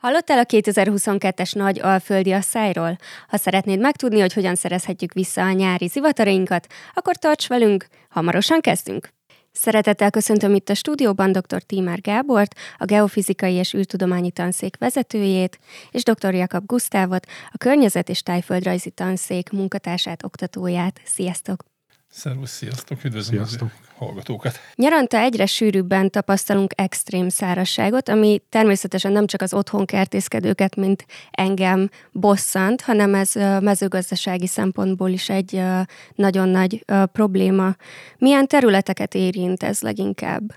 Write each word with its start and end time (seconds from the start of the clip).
Hallottál 0.00 0.38
a 0.38 0.44
2022-es 0.44 1.54
nagy 1.54 1.80
alföldi 1.80 2.32
asszályról? 2.32 2.98
Ha 3.28 3.36
szeretnéd 3.36 3.80
megtudni, 3.80 4.20
hogy 4.20 4.32
hogyan 4.32 4.54
szerezhetjük 4.54 5.12
vissza 5.12 5.42
a 5.42 5.52
nyári 5.52 5.86
zivatarainkat, 5.86 6.66
akkor 6.94 7.16
tarts 7.16 7.48
velünk, 7.48 7.86
hamarosan 8.08 8.60
kezdünk! 8.60 9.08
Szeretettel 9.52 10.10
köszöntöm 10.10 10.54
itt 10.54 10.68
a 10.68 10.74
stúdióban 10.74 11.32
dr. 11.32 11.62
Tímár 11.62 12.00
Gábort, 12.00 12.54
a 12.78 12.84
Geofizikai 12.84 13.54
és 13.54 13.74
űrtudományi 13.74 14.30
tanszék 14.30 14.76
vezetőjét, 14.78 15.58
és 15.90 16.02
dr. 16.02 16.34
Jakab 16.34 16.66
Gusztávot, 16.66 17.26
a 17.50 17.58
Környezet- 17.58 18.08
és 18.08 18.22
Tájföldrajzi 18.22 18.90
Tanszék 18.90 19.50
munkatársát, 19.50 20.24
oktatóját. 20.24 21.00
Sziasztok! 21.04 21.69
Szervusz, 22.12 22.50
sziasztok, 22.50 23.04
üdvözlöm 23.04 23.44
sziasztok. 23.44 23.70
a 23.98 24.04
hallgatókat. 24.04 24.58
Nyaranta 24.74 25.18
egyre 25.18 25.46
sűrűbben 25.46 26.10
tapasztalunk 26.10 26.72
extrém 26.76 27.28
szárasságot, 27.28 28.08
ami 28.08 28.42
természetesen 28.48 29.12
nem 29.12 29.26
csak 29.26 29.42
az 29.42 29.54
otthon 29.54 29.84
kertészkedőket, 29.84 30.76
mint 30.76 31.06
engem 31.30 31.90
bosszant, 32.12 32.80
hanem 32.80 33.14
ez 33.14 33.32
mezőgazdasági 33.60 34.46
szempontból 34.46 35.10
is 35.10 35.28
egy 35.28 35.62
nagyon 36.14 36.48
nagy 36.48 36.84
probléma. 37.12 37.76
Milyen 38.18 38.46
területeket 38.46 39.14
érint 39.14 39.62
ez 39.62 39.80
leginkább? 39.80 40.54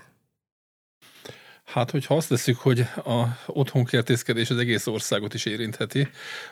Hát, 1.64 1.90
hogyha 1.90 2.16
azt 2.16 2.28
leszük, 2.28 2.58
hogy 2.58 2.80
a 2.80 3.24
otthonkertészkedés 3.46 4.50
az 4.50 4.58
egész 4.58 4.86
országot 4.86 5.34
is 5.34 5.44
érintheti, 5.44 6.08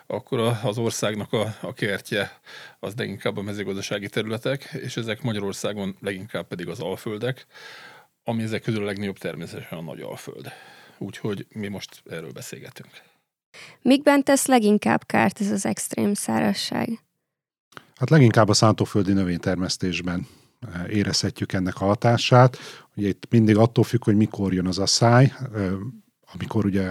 akkor 0.07 0.38
az 0.62 0.79
országnak 0.79 1.33
a, 1.33 1.55
a 1.61 1.73
kertje 1.73 2.41
az 2.79 2.95
leginkább 2.97 3.37
a 3.37 3.43
mezőgazdasági 3.43 4.09
területek, 4.09 4.71
és 4.73 4.97
ezek 4.97 5.23
Magyarországon 5.23 5.97
leginkább 6.01 6.47
pedig 6.47 6.69
az 6.69 6.80
alföldek, 6.80 7.47
ami 8.24 8.43
ezek 8.43 8.63
közül 8.63 8.83
a 8.83 8.87
legnagyobb 8.87 9.18
természetesen 9.18 9.79
a 9.79 9.83
nagy 9.83 10.01
alföld. 10.01 10.52
Úgyhogy 10.99 11.46
mi 11.55 11.68
most 11.68 12.02
erről 12.10 12.33
beszélgetünk. 12.33 12.90
Mikben 13.83 14.23
tesz 14.23 14.46
leginkább 14.46 15.07
kárt 15.07 15.40
ez 15.40 15.51
az 15.51 15.66
extrém 15.66 16.15
szárazság? 16.15 16.88
Hát 17.95 18.10
leginkább 18.10 18.49
a 18.49 18.55
szántóföldi 18.55 19.13
növénytermesztésben 19.13 20.27
érezhetjük 20.88 21.52
ennek 21.52 21.80
a 21.80 21.85
hatását. 21.85 22.59
Ugye 22.96 23.09
itt 23.09 23.27
mindig 23.30 23.57
attól 23.57 23.85
függ, 23.85 24.05
hogy 24.05 24.16
mikor 24.16 24.52
jön 24.52 24.66
az 24.66 24.79
asszály, 24.79 25.32
amikor 26.32 26.65
ugye 26.65 26.91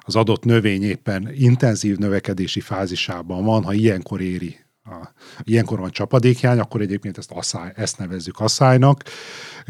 az 0.00 0.16
adott 0.16 0.44
növény 0.44 0.82
éppen 0.82 1.30
intenzív 1.34 1.96
növekedési 1.96 2.60
fázisában 2.60 3.44
van, 3.44 3.62
ha 3.62 3.72
ilyenkor 3.72 4.20
éri 4.20 4.64
a, 4.84 5.08
ilyenkor 5.42 5.78
van 5.78 5.90
csapadékhiány, 5.90 6.58
akkor 6.58 6.80
egyébként 6.80 7.18
ezt, 7.18 7.30
asszály, 7.30 7.72
ezt 7.76 7.98
nevezzük 7.98 8.40
asszálynak. 8.40 9.02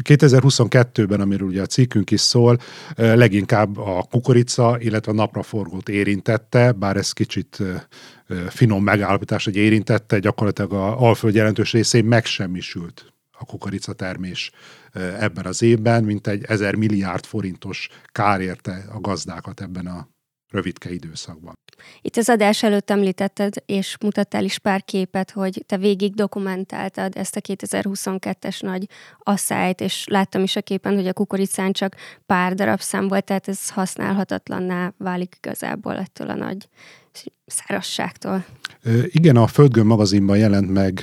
2022-ben, 0.03 1.21
amiről 1.21 1.47
ugye 1.47 1.61
a 1.61 1.65
cikkünk 1.65 2.11
is 2.11 2.21
szól, 2.21 2.57
leginkább 2.95 3.77
a 3.77 4.07
kukorica, 4.09 4.77
illetve 4.79 5.11
a 5.11 5.15
napraforgót 5.15 5.89
érintette, 5.89 6.71
bár 6.71 6.97
ez 6.97 7.11
kicsit 7.11 7.61
finom 8.49 8.83
megállapítás, 8.83 9.43
hogy 9.43 9.55
érintette, 9.55 10.19
gyakorlatilag 10.19 10.73
a 10.73 10.99
alföld 11.01 11.35
jelentős 11.35 11.71
részén 11.71 12.05
megsemmisült 12.05 13.14
a 13.39 13.45
kukoricatermés 13.45 14.51
ebben 14.93 15.45
az 15.45 15.61
évben, 15.61 16.03
mint 16.03 16.27
egy 16.27 16.43
ezer 16.43 16.75
milliárd 16.75 17.25
forintos 17.25 17.89
kár 18.05 18.41
érte 18.41 18.83
a 18.93 18.99
gazdákat 18.99 19.61
ebben 19.61 19.87
a 19.87 20.07
rövidke 20.51 20.93
időszakban. 20.93 21.53
Itt 22.01 22.17
az 22.17 22.29
adás 22.29 22.63
előtt 22.63 22.89
említetted, 22.89 23.53
és 23.65 23.97
mutattál 23.99 24.43
is 24.43 24.59
pár 24.59 24.83
képet, 24.83 25.31
hogy 25.31 25.63
te 25.65 25.77
végig 25.77 26.13
dokumentáltad 26.13 27.17
ezt 27.17 27.35
a 27.35 27.41
2022-es 27.41 28.61
nagy 28.61 28.89
asszályt, 29.19 29.81
és 29.81 30.05
láttam 30.07 30.43
is 30.43 30.55
a 30.55 30.61
képen, 30.61 30.95
hogy 30.95 31.07
a 31.07 31.13
kukoricán 31.13 31.71
csak 31.71 31.95
pár 32.25 32.53
darab 32.53 32.79
szám 32.79 33.07
volt, 33.07 33.23
tehát 33.23 33.47
ez 33.47 33.69
használhatatlanná 33.69 34.93
válik 34.97 35.35
igazából 35.37 35.97
ettől 35.97 36.29
a 36.29 36.35
nagy 36.35 36.69
szárasságtól. 37.45 38.45
Igen, 39.05 39.35
a 39.35 39.47
Földgön 39.47 39.85
magazinban 39.85 40.37
jelent 40.37 40.69
meg 40.69 41.01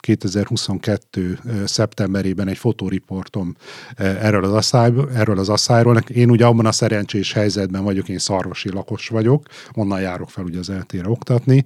2022. 0.00 1.38
szeptemberében 1.64 2.48
egy 2.48 2.58
fotóriportom 2.58 3.56
erről 3.96 4.44
az, 4.44 4.52
asszály, 4.52 4.92
erről 5.14 5.38
az 5.38 5.48
asszályról. 5.48 5.96
Én 5.96 6.30
ugye 6.30 6.46
abban 6.46 6.66
a 6.66 6.72
szerencsés 6.72 7.32
helyzetben 7.32 7.84
vagyok, 7.84 8.08
én 8.08 8.18
szarvasi 8.18 8.70
lakos 8.70 9.08
vagyok, 9.08 9.46
onnan 9.74 10.00
járok 10.00 10.30
fel 10.30 10.44
ugye 10.44 10.58
az 10.58 10.70
eltére 10.70 11.08
oktatni, 11.08 11.64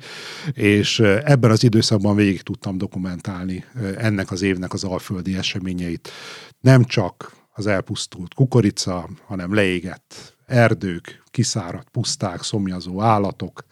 és 0.53 1.01
ebben 1.01 1.51
az 1.51 1.63
időszakban 1.63 2.17
végig 2.17 2.43
tudtam 2.43 2.79
dokumentálni 2.79 3.65
ennek 3.97 4.31
az 4.31 4.43
évnek 4.43 4.73
az 4.73 4.85
alföldi 4.85 5.37
eseményeit. 5.37 6.09
Nem 6.61 6.85
csak 6.85 7.33
az 7.55 7.67
elpusztult 7.67 8.35
kukorica, 8.35 9.09
hanem 9.27 9.55
leégett 9.55 10.37
erdők, 10.47 11.23
kiszáradt 11.31 11.89
puszták, 11.89 12.43
szomjazó 12.43 13.03
állatok, 13.03 13.65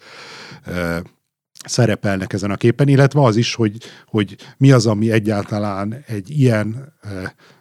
szerepelnek 1.67 2.33
ezen 2.33 2.51
a 2.51 2.57
képen, 2.57 2.89
illetve 2.89 3.23
az 3.23 3.37
is, 3.37 3.55
hogy, 3.55 3.77
hogy 4.07 4.37
mi 4.57 4.73
az, 4.73 4.87
ami 4.87 5.11
egyáltalán 5.11 6.05
egy 6.07 6.31
ilyen 6.31 6.95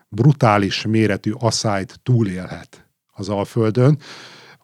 brutális 0.10 0.86
méretű 0.86 1.32
asszályt 1.32 2.00
túlélhet 2.04 2.86
az 3.12 3.30
Alföldön, 3.30 4.00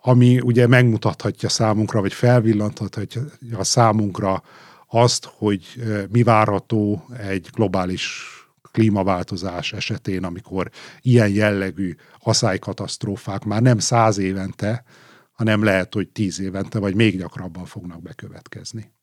ami 0.01 0.39
ugye 0.39 0.67
megmutathatja 0.67 1.49
számunkra, 1.49 2.01
vagy 2.01 2.13
felvillanthatja 2.13 3.21
számunkra 3.59 4.43
azt, 4.87 5.29
hogy 5.37 5.65
mi 6.11 6.23
várható 6.23 7.05
egy 7.17 7.47
globális 7.53 8.23
klímaváltozás 8.71 9.73
esetén, 9.73 10.23
amikor 10.23 10.69
ilyen 11.01 11.29
jellegű 11.29 11.95
aszálykatasztrófák 12.19 13.43
már 13.43 13.61
nem 13.61 13.79
száz 13.79 14.17
évente, 14.17 14.83
hanem 15.31 15.63
lehet, 15.63 15.93
hogy 15.93 16.09
tíz 16.09 16.39
évente, 16.39 16.79
vagy 16.79 16.95
még 16.95 17.17
gyakrabban 17.17 17.65
fognak 17.65 18.01
bekövetkezni. 18.01 18.94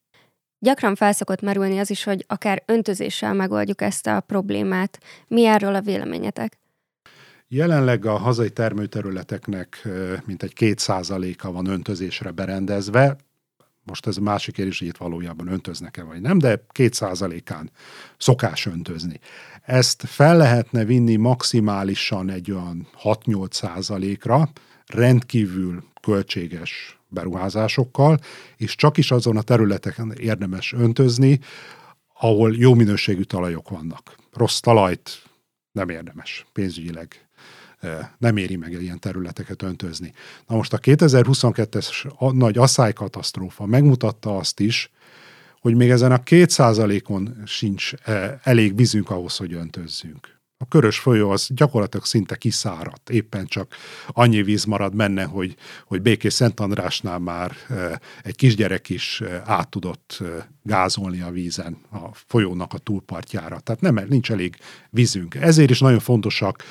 Gyakran 0.65 0.95
felszokott 0.95 1.41
merülni 1.41 1.79
az 1.79 1.91
is, 1.91 2.05
hogy 2.05 2.25
akár 2.29 2.63
öntözéssel 2.67 3.35
megoldjuk 3.35 3.81
ezt 3.81 4.07
a 4.07 4.21
problémát. 4.21 4.99
Mi 5.29 5.45
erről 5.45 5.75
a 5.75 5.81
véleményetek? 5.81 6.59
Jelenleg 7.49 8.07
a 8.07 8.17
hazai 8.17 8.51
termőterületeknek 8.51 9.89
mintegy 10.25 10.53
két 10.53 10.79
százaléka 10.79 11.53
van 11.53 11.67
öntözésre 11.67 12.31
berendezve. 12.31 13.17
Most 13.83 14.07
ez 14.07 14.17
a 14.17 14.21
másik 14.21 14.55
kérdés, 14.55 14.79
hogy 14.79 14.89
itt 14.89 14.97
valójában 14.97 15.49
öntöznek-e 15.49 16.03
vagy 16.03 16.21
nem, 16.21 16.39
de 16.39 16.65
két 16.69 16.95
százalékán 16.95 17.71
szokás 18.19 18.67
öntözni. 18.67 19.21
Ezt 19.63 20.03
fel 20.07 20.37
lehetne 20.37 20.85
vinni 20.85 21.17
maximálisan 21.17 22.31
egy 22.31 22.51
olyan 22.51 22.89
6-8 23.03 23.53
százalékra, 23.53 24.51
rendkívül 24.87 25.85
költséges 26.01 27.02
beruházásokkal, 27.13 28.19
és 28.57 28.75
csak 28.75 28.99
is 28.99 29.11
azon 29.11 29.37
a 29.37 29.43
területeken 29.43 30.13
érdemes 30.13 30.73
öntözni, 30.73 31.41
ahol 32.15 32.55
jó 32.57 32.75
minőségű 32.75 33.23
talajok 33.23 33.69
vannak. 33.69 34.17
Rossz 34.33 34.59
talajt 34.59 35.23
nem 35.73 35.89
érdemes 35.89 36.47
pénzügyileg 36.53 37.27
nem 38.19 38.37
éri 38.37 38.57
meg 38.57 38.73
ilyen 38.73 38.99
területeket 38.99 39.63
öntözni. 39.63 40.13
Na 40.47 40.57
most 40.57 40.73
a 40.73 40.79
2022-es 40.79 42.33
nagy 42.33 42.59
asszálykatasztrófa 42.59 43.67
megmutatta 43.67 44.37
azt 44.37 44.61
is, 44.61 44.91
hogy 45.61 45.75
még 45.75 45.91
ezen 45.91 46.13
a 46.13 46.23
két 46.23 46.51
százalékon 46.51 47.43
sincs 47.47 47.93
elég 48.43 48.77
vízünk 48.77 49.11
ahhoz, 49.11 49.37
hogy 49.37 49.53
öntözzünk 49.53 50.41
a 50.63 50.69
körös 50.69 50.99
folyó 50.99 51.31
az 51.31 51.49
gyakorlatilag 51.55 52.07
szinte 52.07 52.37
kiszáradt, 52.37 53.11
éppen 53.11 53.47
csak 53.47 53.75
annyi 54.07 54.43
víz 54.43 54.65
marad 54.65 54.97
benne, 54.97 55.25
hogy, 55.25 55.57
hogy 55.87 56.03
Békés 56.03 56.33
Szent 56.33 56.61
Andrásnál 56.61 57.19
már 57.19 57.53
egy 58.23 58.37
kisgyerek 58.37 58.89
is 58.89 59.23
át 59.45 59.69
tudott 59.69 60.23
gázolni 60.63 61.21
a 61.21 61.31
vízen, 61.31 61.79
a 61.91 62.15
folyónak 62.27 62.73
a 62.73 62.79
túlpartjára. 62.79 63.61
Tehát 63.61 63.81
nem, 63.81 64.01
nincs 64.09 64.31
elég 64.31 64.57
vízünk. 64.91 65.35
Ezért 65.35 65.71
is 65.71 65.81
nagyon 65.81 65.99
fontosak 65.99 66.63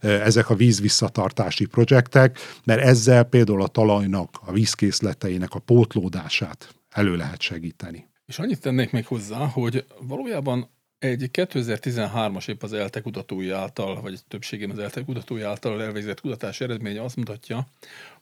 ezek 0.00 0.50
a 0.50 0.54
vízvisszatartási 0.54 1.66
projektek, 1.66 2.38
mert 2.64 2.80
ezzel 2.80 3.22
például 3.22 3.62
a 3.62 3.66
talajnak, 3.66 4.40
a 4.46 4.52
vízkészleteinek 4.52 5.54
a 5.54 5.58
pótlódását 5.58 6.74
elő 6.90 7.16
lehet 7.16 7.40
segíteni. 7.40 8.08
És 8.26 8.38
annyit 8.38 8.60
tennék 8.60 8.92
még 8.92 9.06
hozzá, 9.06 9.46
hogy 9.46 9.84
valójában 10.00 10.70
egy 10.98 11.30
2013-as 11.32 12.48
épp 12.48 12.62
az 12.62 12.72
ELTE 12.72 13.00
kutatói 13.00 13.50
által, 13.50 14.00
vagy 14.00 14.20
többségén 14.28 14.70
az 14.70 14.78
ELTE 14.78 15.04
kutatói 15.04 15.42
által 15.42 15.82
elvégzett 15.82 16.20
kutatás 16.20 16.60
eredménye 16.60 17.02
azt 17.02 17.16
mutatja, 17.16 17.66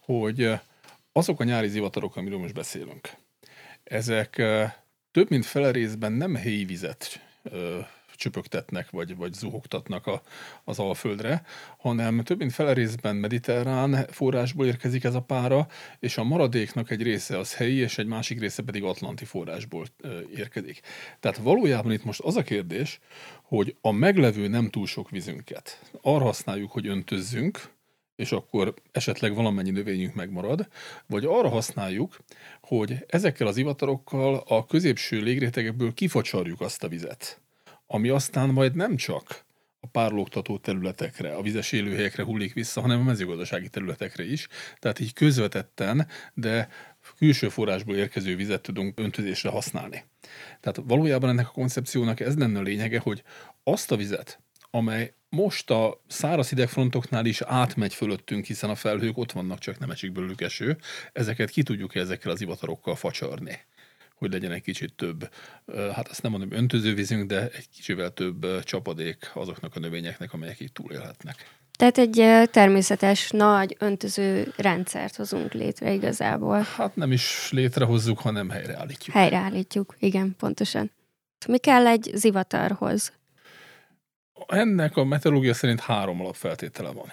hogy 0.00 0.52
azok 1.12 1.40
a 1.40 1.44
nyári 1.44 1.68
zivatarok, 1.68 2.16
amiről 2.16 2.38
most 2.38 2.54
beszélünk, 2.54 3.10
ezek 3.84 4.42
több 5.10 5.30
mint 5.30 5.44
fele 5.46 5.70
részben 5.70 6.12
nem 6.12 6.34
helyi 6.34 6.64
vizet 6.64 7.20
csöpögtetnek, 8.16 8.90
vagy, 8.90 9.16
vagy 9.16 9.32
zuhogtatnak 9.32 10.06
a, 10.06 10.22
az 10.64 10.78
Alföldre, 10.78 11.42
hanem 11.78 12.22
több 12.22 12.38
mint 12.38 12.52
fele 12.52 12.72
részben 12.72 13.16
mediterrán 13.16 14.06
forrásból 14.10 14.66
érkezik 14.66 15.04
ez 15.04 15.14
a 15.14 15.22
pára, 15.22 15.66
és 15.98 16.18
a 16.18 16.24
maradéknak 16.24 16.90
egy 16.90 17.02
része 17.02 17.38
az 17.38 17.54
helyi, 17.54 17.76
és 17.76 17.98
egy 17.98 18.06
másik 18.06 18.40
része 18.40 18.62
pedig 18.62 18.82
atlanti 18.82 19.24
forrásból 19.24 19.86
érkezik. 20.34 20.80
Tehát 21.20 21.38
valójában 21.38 21.92
itt 21.92 22.04
most 22.04 22.20
az 22.20 22.36
a 22.36 22.42
kérdés, 22.42 23.00
hogy 23.42 23.76
a 23.80 23.90
meglevő 23.90 24.48
nem 24.48 24.70
túl 24.70 24.86
sok 24.86 25.10
vízünket 25.10 25.80
arra 26.02 26.24
használjuk, 26.24 26.70
hogy 26.70 26.86
öntözzünk, 26.86 27.74
és 28.16 28.32
akkor 28.32 28.74
esetleg 28.92 29.34
valamennyi 29.34 29.70
növényünk 29.70 30.14
megmarad, 30.14 30.68
vagy 31.06 31.24
arra 31.24 31.48
használjuk, 31.48 32.18
hogy 32.60 33.04
ezekkel 33.06 33.46
az 33.46 33.56
ivatarokkal 33.56 34.42
a 34.46 34.66
középső 34.66 35.20
légrétegekből 35.20 35.94
kifacsarjuk 35.94 36.60
azt 36.60 36.84
a 36.84 36.88
vizet, 36.88 37.40
ami 37.86 38.08
aztán 38.08 38.48
majd 38.48 38.74
nem 38.74 38.96
csak 38.96 39.44
a 39.80 39.86
párlógtató 39.86 40.58
területekre, 40.58 41.34
a 41.34 41.42
vizes 41.42 41.72
élőhelyekre 41.72 42.22
hullik 42.22 42.52
vissza, 42.52 42.80
hanem 42.80 43.00
a 43.00 43.02
mezőgazdasági 43.02 43.68
területekre 43.68 44.24
is. 44.24 44.48
Tehát 44.78 45.00
így 45.00 45.12
közvetetten, 45.12 46.08
de 46.34 46.68
külső 47.16 47.48
forrásból 47.48 47.96
érkező 47.96 48.36
vizet 48.36 48.62
tudunk 48.62 49.00
öntözésre 49.00 49.50
használni. 49.50 50.04
Tehát 50.60 50.80
valójában 50.84 51.30
ennek 51.30 51.48
a 51.48 51.52
koncepciónak 51.52 52.20
ez 52.20 52.36
lenne 52.36 52.58
a 52.58 52.62
lényege, 52.62 52.98
hogy 52.98 53.22
azt 53.64 53.92
a 53.92 53.96
vizet, 53.96 54.40
amely 54.70 55.14
most 55.28 55.70
a 55.70 56.02
száraz 56.06 56.48
hidegfrontoknál 56.48 57.26
is 57.26 57.40
átmegy 57.40 57.94
fölöttünk, 57.94 58.44
hiszen 58.44 58.70
a 58.70 58.74
felhők 58.74 59.18
ott 59.18 59.32
vannak, 59.32 59.58
csak 59.58 59.78
nem 59.78 59.90
esik 59.90 60.12
belőlük 60.12 60.40
eső, 60.40 60.76
ezeket 61.12 61.50
ki 61.50 61.62
tudjuk 61.62 61.94
ezekkel 61.94 62.30
az 62.30 62.40
ivatarokkal 62.40 62.96
facsarni 62.96 63.60
hogy 64.16 64.32
legyen 64.32 64.52
egy 64.52 64.62
kicsit 64.62 64.94
több, 64.94 65.30
hát 65.94 66.08
azt 66.08 66.22
nem 66.22 66.30
mondom 66.30 66.52
öntözővízünk, 66.52 67.26
de 67.26 67.48
egy 67.48 67.68
kicsivel 67.68 68.10
több 68.10 68.62
csapadék 68.62 69.30
azoknak 69.34 69.76
a 69.76 69.78
növényeknek, 69.78 70.32
amelyek 70.32 70.60
itt 70.60 70.74
túlélhetnek. 70.74 71.54
Tehát 71.78 71.98
egy 71.98 72.48
természetes 72.50 73.30
nagy 73.30 73.76
öntöző 73.78 74.52
rendszert 74.56 75.16
hozunk 75.16 75.52
létre 75.52 75.92
igazából. 75.92 76.66
Hát 76.76 76.96
nem 76.96 77.12
is 77.12 77.48
létrehozzuk, 77.50 78.18
hanem 78.18 78.50
helyreállítjuk. 78.50 79.16
Helyreállítjuk, 79.16 79.96
igen, 79.98 80.34
pontosan. 80.38 80.90
Mi 81.48 81.58
kell 81.58 81.86
egy 81.86 82.10
zivatarhoz? 82.14 83.12
Ennek 84.46 84.96
a 84.96 85.04
meteorológia 85.04 85.54
szerint 85.54 85.80
három 85.80 86.20
alapfeltétele 86.20 86.90
van. 86.90 87.12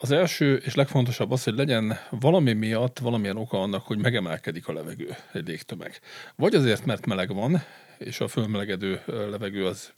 Az 0.00 0.10
első 0.10 0.56
és 0.64 0.74
legfontosabb 0.74 1.30
az, 1.30 1.44
hogy 1.44 1.54
legyen 1.54 1.98
valami 2.10 2.52
miatt 2.52 2.98
valamilyen 2.98 3.36
oka 3.36 3.60
annak, 3.60 3.86
hogy 3.86 3.98
megemelkedik 3.98 4.68
a 4.68 4.72
levegő, 4.72 5.16
egy 5.32 5.46
légtömeg. 5.46 6.00
Vagy 6.36 6.54
azért, 6.54 6.84
mert 6.84 7.06
meleg 7.06 7.34
van, 7.34 7.62
és 7.98 8.20
a 8.20 8.28
fölmelegedő 8.28 9.02
levegő 9.06 9.66
az 9.66 9.92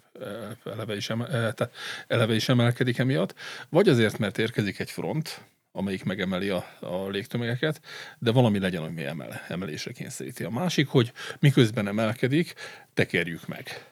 eleve 0.64 0.96
is, 0.96 1.10
emel, 1.10 1.28
tehát 1.28 1.70
eleve 2.06 2.34
is 2.34 2.48
emelkedik 2.48 2.98
emiatt, 2.98 3.34
vagy 3.68 3.88
azért, 3.88 4.18
mert 4.18 4.38
érkezik 4.38 4.78
egy 4.78 4.90
front, 4.90 5.44
amelyik 5.72 6.04
megemeli 6.04 6.48
a, 6.48 6.64
a 6.80 7.08
légtömegeket, 7.08 7.80
de 8.18 8.30
valami 8.30 8.58
legyen, 8.58 8.82
ami 8.82 9.04
emel, 9.04 9.42
emelésre 9.48 9.92
kényszeríti. 9.92 10.44
A 10.44 10.50
másik, 10.50 10.88
hogy 10.88 11.12
miközben 11.38 11.88
emelkedik, 11.88 12.54
tekerjük 12.94 13.46
meg 13.46 13.84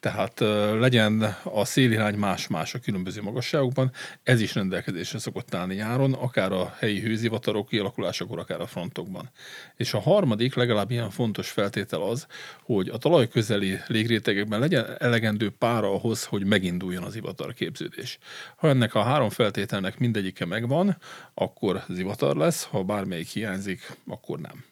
tehát 0.00 0.40
legyen 0.78 1.36
a 1.42 1.64
szélirány 1.64 2.14
más-más 2.14 2.74
a 2.74 2.78
különböző 2.78 3.22
magasságokban, 3.22 3.92
ez 4.22 4.40
is 4.40 4.54
rendelkezésre 4.54 5.18
szokott 5.18 5.54
állni 5.54 5.74
nyáron, 5.74 6.12
akár 6.12 6.52
a 6.52 6.74
helyi 6.78 7.00
hőzivatarok 7.00 7.68
kialakulásakor, 7.68 8.38
akár 8.38 8.60
a 8.60 8.66
frontokban. 8.66 9.30
És 9.76 9.94
a 9.94 10.00
harmadik, 10.00 10.54
legalább 10.54 10.90
ilyen 10.90 11.10
fontos 11.10 11.50
feltétel 11.50 12.02
az, 12.02 12.26
hogy 12.62 12.88
a 12.88 12.96
talaj 12.96 13.28
közeli 13.28 13.78
légrétegekben 13.86 14.60
legyen 14.60 14.86
elegendő 14.98 15.50
pára 15.50 15.92
ahhoz, 15.92 16.24
hogy 16.24 16.44
meginduljon 16.44 17.02
az 17.02 17.12
zivatar 17.12 17.54
képződés. 17.54 18.18
Ha 18.56 18.68
ennek 18.68 18.94
a 18.94 19.02
három 19.02 19.30
feltételnek 19.30 19.98
mindegyike 19.98 20.44
megvan, 20.44 20.96
akkor 21.34 21.82
zivatar 21.88 22.36
lesz, 22.36 22.64
ha 22.64 22.82
bármelyik 22.82 23.28
hiányzik, 23.28 23.92
akkor 24.06 24.38
nem. 24.38 24.64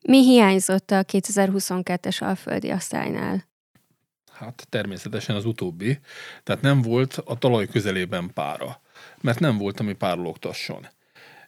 Mi 0.00 0.22
hiányzott 0.22 0.90
a 0.90 1.04
2022-es 1.04 2.22
alföldi 2.22 2.70
asztálynál? 2.70 3.50
Hát 4.42 4.66
természetesen 4.68 5.36
az 5.36 5.44
utóbbi. 5.44 5.98
Tehát 6.42 6.62
nem 6.62 6.82
volt 6.82 7.22
a 7.24 7.38
talaj 7.38 7.66
közelében 7.66 8.30
pára, 8.34 8.80
mert 9.20 9.40
nem 9.40 9.58
volt, 9.58 9.80
ami 9.80 9.92
párologtasson. 9.92 10.86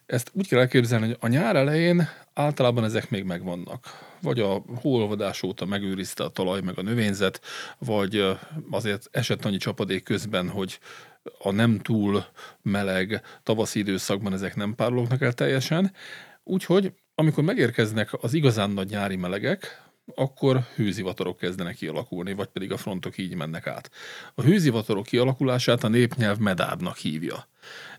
Ezt 0.05 0.31
úgy 0.33 0.47
kell 0.47 0.59
elképzelni, 0.59 1.05
hogy 1.05 1.17
a 1.19 1.27
nyár 1.27 1.55
elején 1.55 2.09
általában 2.33 2.83
ezek 2.83 3.09
még 3.09 3.23
megvannak. 3.23 4.13
Vagy 4.21 4.39
a 4.39 4.63
hóolvadás 4.81 5.43
óta 5.43 5.65
megőrizte 5.65 6.23
a 6.23 6.29
talaj 6.29 6.61
meg 6.61 6.77
a 6.77 6.81
növényzet, 6.81 7.41
vagy 7.77 8.37
azért 8.71 9.07
esett 9.11 9.45
annyi 9.45 9.57
csapadék 9.57 10.03
közben, 10.03 10.49
hogy 10.49 10.79
a 11.39 11.51
nem 11.51 11.79
túl 11.79 12.25
meleg 12.61 13.21
tavaszi 13.43 13.79
időszakban 13.79 14.33
ezek 14.33 14.55
nem 14.55 14.75
párolognak 14.75 15.21
el 15.21 15.33
teljesen. 15.33 15.91
Úgyhogy 16.43 16.93
amikor 17.15 17.43
megérkeznek 17.43 18.23
az 18.23 18.33
igazán 18.33 18.69
nagy 18.69 18.89
nyári 18.89 19.15
melegek, 19.15 19.83
akkor 20.15 20.59
hőzivatarok 20.75 21.37
kezdenek 21.37 21.75
kialakulni, 21.75 22.33
vagy 22.33 22.47
pedig 22.47 22.71
a 22.71 22.77
frontok 22.77 23.17
így 23.17 23.35
mennek 23.35 23.67
át. 23.67 23.91
A 24.35 24.41
hőzivatarok 24.41 25.05
kialakulását 25.05 25.83
a 25.83 25.87
népnyelv 25.87 26.37
medárnak 26.37 26.97
hívja. 26.97 27.47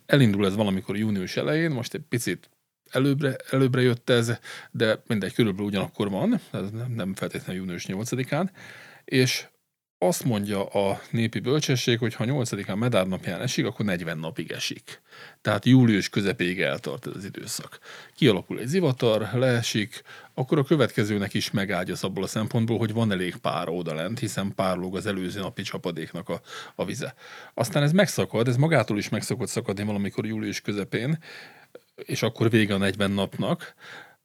Elindul 0.06 0.46
ez 0.46 0.54
valamikor 0.54 0.96
június 0.96 1.36
elején, 1.36 1.70
most 1.70 1.94
egy 1.94 2.04
picit 2.08 2.50
előbbre, 2.90 3.36
előbbre 3.50 3.80
jött 3.80 4.10
ez, 4.10 4.38
de 4.70 5.02
mindegy, 5.06 5.34
körülbelül 5.34 5.66
ugyanakkor 5.66 6.10
van, 6.10 6.40
ez 6.52 6.70
nem 6.94 7.14
feltétlenül 7.14 7.62
június 7.62 7.84
8-án, 7.88 8.48
és 9.04 9.46
azt 9.98 10.24
mondja 10.24 10.66
a 10.66 11.00
népi 11.10 11.38
bölcsesség, 11.38 11.98
hogy 11.98 12.14
ha 12.14 12.24
8-án 12.26 12.78
Medár 12.78 13.06
napján 13.06 13.40
esik, 13.40 13.66
akkor 13.66 13.84
40 13.84 14.18
napig 14.18 14.50
esik. 14.50 15.00
Tehát 15.40 15.64
július 15.64 16.08
közepéig 16.08 16.60
eltart 16.60 17.06
ez 17.06 17.12
az 17.16 17.24
időszak. 17.24 17.78
Kialakul 18.14 18.58
egy 18.58 18.66
zivatar, 18.66 19.28
leesik, 19.32 20.02
akkor 20.34 20.58
a 20.58 20.64
következőnek 20.64 21.34
is 21.34 21.50
megágyaz 21.50 22.04
abból 22.04 22.22
a 22.22 22.26
szempontból, 22.26 22.78
hogy 22.78 22.92
van 22.92 23.12
elég 23.12 23.36
pára 23.36 23.72
oda 23.72 23.94
lent, 23.94 24.18
hiszen 24.18 24.54
párlóg 24.54 24.96
az 24.96 25.06
előző 25.06 25.40
napi 25.40 25.62
csapadéknak 25.62 26.28
a, 26.28 26.40
a 26.74 26.84
vize. 26.84 27.14
Aztán 27.54 27.82
ez 27.82 27.92
megszakad, 27.92 28.48
ez 28.48 28.56
magától 28.56 28.98
is 28.98 29.08
meg 29.08 29.22
szokott 29.22 29.48
szakadni 29.48 29.84
valamikor 29.84 30.26
július 30.26 30.60
közepén, 30.60 31.18
és 31.94 32.22
akkor 32.22 32.50
vége 32.50 32.74
a 32.74 32.78
40 32.78 33.10
napnak, 33.10 33.74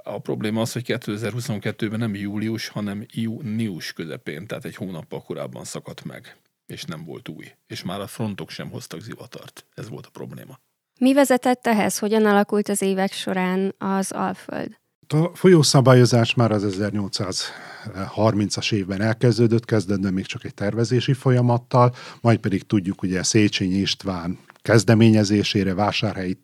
a 0.04 0.20
probléma 0.20 0.62
az, 0.62 0.74
hogy 0.74 0.84
2022-ben 0.88 2.00
nem 2.00 2.16
július, 2.16 2.68
hanem 2.68 3.06
június 3.12 3.94
közepén, 3.94 4.48
tehát 4.48 4.66
egy 4.66 4.76
hónappal 4.76 5.22
korábban 5.22 5.64
szakadt 5.64 6.04
meg, 6.04 6.38
és 6.66 6.84
nem 6.84 7.06
volt 7.06 7.30
új. 7.30 7.46
És 7.68 7.84
már 7.84 8.00
a 8.00 8.08
frontok 8.08 8.50
sem 8.50 8.70
hoztak 8.70 9.02
zivatart. 9.02 9.66
Ez 9.74 9.90
volt 9.90 10.06
a 10.06 10.10
probléma. 10.10 10.60
Mi 11.00 11.14
vezetett 11.14 11.68
ehhez? 11.68 12.00
Hogyan 12.00 12.26
alakult 12.26 12.70
az 12.70 12.82
évek 12.82 13.12
során 13.12 13.76
az 13.78 14.12
Alföld? 14.12 14.80
A 15.08 15.36
folyószabályozás 15.36 16.34
már 16.34 16.52
az 16.52 16.78
1830-as 16.80 18.74
évben 18.74 19.02
elkezdődött, 19.02 19.66
kezdődött 19.66 20.12
még 20.12 20.26
csak 20.26 20.44
egy 20.44 20.54
tervezési 20.54 21.14
folyamattal, 21.14 21.96
majd 22.22 22.40
pedig 22.40 22.64
tudjuk, 22.64 23.02
ugye 23.02 23.24
Széchenyi 23.24 23.78
István 23.78 24.40
kezdeményezésére 24.62 25.74
Vásárhelyi 25.74 26.38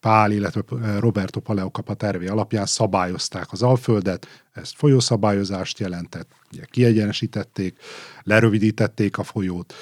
Pál, 0.00 0.30
illetve 0.30 0.62
Roberto 0.98 1.40
Paleokapa 1.40 1.94
tervé 1.94 2.26
alapján 2.26 2.66
szabályozták 2.66 3.52
az 3.52 3.62
Alföldet, 3.62 4.46
ezt 4.52 4.74
folyószabályozást 4.76 5.78
jelentett, 5.78 6.30
ugye 6.52 6.64
kiegyenesítették, 6.64 7.78
lerövidítették 8.22 9.18
a 9.18 9.22
folyót, 9.22 9.74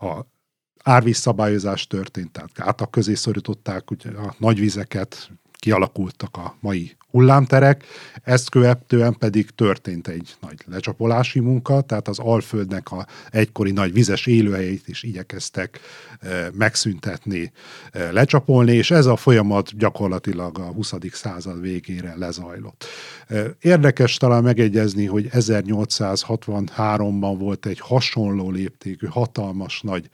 a 0.00 0.20
árvízszabályozás 0.82 1.86
történt, 1.86 2.32
tehát 2.32 2.52
gátak 2.52 2.90
közé 2.90 3.14
szorították 3.14 3.90
ugye, 3.90 4.10
a 4.10 4.34
nagyvizeket, 4.38 5.30
kialakultak 5.52 6.36
a 6.36 6.56
mai 6.60 6.96
hullámterek, 7.16 7.84
ezt 8.22 8.50
követően 8.50 9.16
pedig 9.18 9.50
történt 9.50 10.08
egy 10.08 10.36
nagy 10.40 10.58
lecsapolási 10.66 11.40
munka, 11.40 11.80
tehát 11.80 12.08
az 12.08 12.18
Alföldnek 12.18 12.92
a 12.92 13.06
egykori 13.30 13.70
nagy 13.70 13.92
vizes 13.92 14.26
élőhelyét 14.26 14.88
is 14.88 15.02
igyekeztek 15.02 15.80
e, 16.20 16.48
megszüntetni, 16.52 17.52
e, 17.92 18.12
lecsapolni, 18.12 18.72
és 18.72 18.90
ez 18.90 19.06
a 19.06 19.16
folyamat 19.16 19.76
gyakorlatilag 19.76 20.58
a 20.58 20.62
20. 20.62 20.94
század 21.12 21.60
végére 21.60 22.14
lezajlott. 22.16 22.84
E, 23.28 23.42
érdekes 23.60 24.16
talán 24.16 24.42
megegyezni, 24.42 25.06
hogy 25.06 25.28
1863-ban 25.32 27.34
volt 27.38 27.66
egy 27.66 27.80
hasonló 27.80 28.50
léptékű, 28.50 29.06
hatalmas 29.06 29.80
nagy 29.80 30.08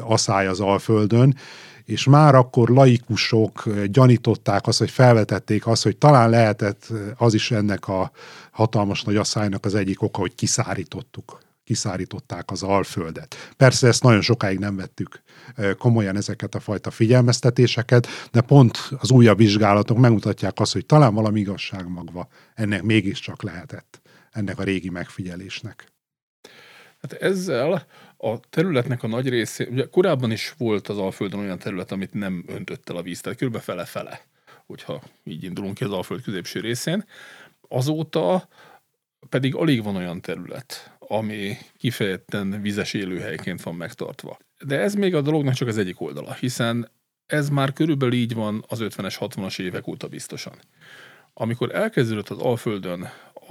asszály 0.00 0.46
az 0.46 0.60
Alföldön, 0.60 1.36
és 1.84 2.04
már 2.04 2.34
akkor 2.34 2.68
laikusok 2.68 3.64
gyanították 3.86 4.66
azt, 4.66 4.78
hogy 4.78 4.90
felvetették 4.90 5.66
azt, 5.66 5.82
hogy 5.82 5.96
talán 5.96 6.30
lehetett 6.32 6.92
az 7.16 7.34
is 7.34 7.50
ennek 7.50 7.88
a 7.88 8.10
hatalmas 8.50 9.02
nagy 9.02 9.16
asszálynak 9.16 9.64
az 9.64 9.74
egyik 9.74 10.02
oka, 10.02 10.20
hogy 10.20 10.34
kiszárítottuk 10.34 11.40
kiszárították 11.64 12.50
az 12.50 12.62
alföldet. 12.62 13.52
Persze 13.56 13.86
ezt 13.86 14.02
nagyon 14.02 14.20
sokáig 14.20 14.58
nem 14.58 14.76
vettük 14.76 15.22
komolyan 15.78 16.16
ezeket 16.16 16.54
a 16.54 16.60
fajta 16.60 16.90
figyelmeztetéseket, 16.90 18.06
de 18.30 18.40
pont 18.40 18.78
az 18.98 19.10
újabb 19.10 19.36
vizsgálatok 19.36 19.98
megmutatják 19.98 20.60
azt, 20.60 20.72
hogy 20.72 20.86
talán 20.86 21.14
valami 21.14 21.40
igazság 21.40 21.88
magva 21.88 22.28
ennek 22.54 22.82
mégiscsak 22.82 23.42
lehetett, 23.42 24.00
ennek 24.30 24.58
a 24.58 24.62
régi 24.62 24.90
megfigyelésnek. 24.90 25.86
Hát 27.00 27.12
ezzel 27.12 27.86
a 28.16 28.40
területnek 28.50 29.02
a 29.02 29.06
nagy 29.06 29.28
része, 29.28 29.66
ugye 29.70 29.86
korábban 29.90 30.30
is 30.30 30.54
volt 30.58 30.88
az 30.88 30.98
Alföldön 30.98 31.40
olyan 31.40 31.58
terület, 31.58 31.92
amit 31.92 32.12
nem 32.12 32.44
öntött 32.46 32.90
el 32.90 32.96
a 32.96 33.02
víz, 33.02 33.20
tehát 33.20 33.38
kb. 33.38 33.58
fele-fele, 33.58 34.20
hogyha 34.66 35.02
így 35.24 35.44
indulunk 35.44 35.74
ki 35.74 35.84
az 35.84 35.90
Alföld 35.90 36.22
középső 36.22 36.60
részén. 36.60 37.04
Azóta 37.68 38.48
pedig 39.28 39.54
alig 39.54 39.82
van 39.82 39.96
olyan 39.96 40.20
terület, 40.20 40.96
ami 40.98 41.56
kifejezetten 41.76 42.62
vizes 42.62 42.94
élőhelyként 42.94 43.62
van 43.62 43.74
megtartva. 43.74 44.38
De 44.64 44.78
ez 44.78 44.94
még 44.94 45.14
a 45.14 45.20
dolognak 45.20 45.54
csak 45.54 45.68
az 45.68 45.78
egyik 45.78 46.00
oldala, 46.00 46.32
hiszen 46.32 46.90
ez 47.26 47.48
már 47.48 47.72
körülbelül 47.72 48.14
így 48.14 48.34
van 48.34 48.64
az 48.68 48.78
50-es, 48.82 49.16
60-as 49.20 49.60
évek 49.60 49.86
óta 49.86 50.08
biztosan. 50.08 50.54
Amikor 51.34 51.74
elkezdődött 51.74 52.28
az 52.28 52.38
Alföldön 52.38 53.08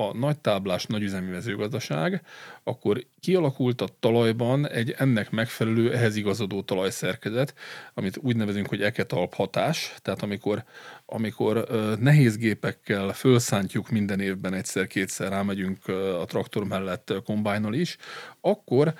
a 0.08 0.18
nagy 0.18 0.40
táblás 0.40 0.86
nagyüzemi 0.86 1.30
mezőgazdaság, 1.30 2.22
akkor 2.64 3.06
kialakult 3.20 3.82
a 3.82 3.88
talajban 4.00 4.68
egy 4.68 4.96
ennek 4.98 5.30
megfelelő, 5.30 5.94
ehhez 5.94 6.16
igazodó 6.16 6.62
talajszerkezet, 6.62 7.54
amit 7.94 8.18
úgy 8.18 8.36
nevezünk, 8.36 8.68
hogy 8.68 8.82
eketalp 8.82 9.34
hatás, 9.34 9.96
tehát 10.02 10.22
amikor, 10.22 10.64
amikor 11.06 11.68
nehéz 12.00 12.38
gépekkel 12.38 13.14
fölszántjuk 13.14 13.90
minden 13.90 14.20
évben 14.20 14.54
egyszer-kétszer 14.54 15.30
rámegyünk 15.30 15.88
a 16.22 16.26
traktor 16.28 16.64
mellett 16.64 17.14
kombájnal 17.24 17.74
is, 17.74 17.98
akkor 18.42 18.94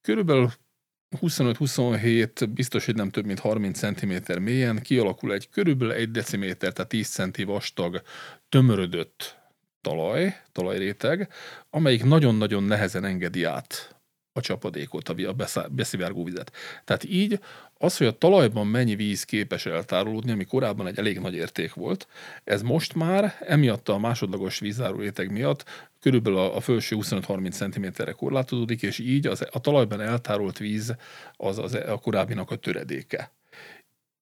körülbelül 0.00 0.50
25-27, 1.20 2.48
biztos, 2.54 2.84
hogy 2.84 2.94
nem 2.94 3.10
több, 3.10 3.24
mint 3.26 3.38
30 3.38 3.78
cm 3.78 4.42
mélyen 4.42 4.80
kialakul 4.82 5.32
egy 5.32 5.48
körülbelül 5.48 5.94
egy 5.94 6.10
deciméter, 6.10 6.72
tehát 6.72 6.90
10 6.90 7.08
cm 7.08 7.46
vastag, 7.46 8.02
tömörödött 8.48 9.41
talaj, 9.82 10.36
talajréteg, 10.52 11.28
amelyik 11.70 12.04
nagyon-nagyon 12.04 12.62
nehezen 12.62 13.04
engedi 13.04 13.44
át 13.44 13.96
a 14.32 14.40
csapadékot, 14.40 15.08
a 15.08 15.34
beszivárgó 15.70 16.24
vizet. 16.24 16.52
Tehát 16.84 17.04
így 17.04 17.40
az, 17.78 17.96
hogy 17.96 18.06
a 18.06 18.18
talajban 18.18 18.66
mennyi 18.66 18.94
víz 18.94 19.24
képes 19.24 19.66
eltárolódni, 19.66 20.32
ami 20.32 20.44
korábban 20.44 20.86
egy 20.86 20.98
elég 20.98 21.18
nagy 21.18 21.34
érték 21.34 21.74
volt, 21.74 22.06
ez 22.44 22.62
most 22.62 22.94
már 22.94 23.36
emiatt 23.40 23.88
a 23.88 23.98
másodlagos 23.98 24.58
vízáró 24.58 24.96
réteg 24.96 25.32
miatt 25.32 25.64
körülbelül 26.00 26.38
a, 26.38 26.56
a 26.56 26.60
felső 26.60 26.96
25-30 27.00 27.50
cm-re 27.50 28.12
korlátozódik, 28.12 28.82
és 28.82 28.98
így 28.98 29.26
az, 29.26 29.46
a 29.50 29.60
talajban 29.60 30.00
eltárolt 30.00 30.58
víz 30.58 30.94
az, 31.36 31.58
az 31.58 31.74
a 31.74 31.98
korábbinak 31.98 32.50
a 32.50 32.56
töredéke. 32.56 33.30